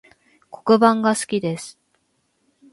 [0.65, 1.79] 黒板が好きです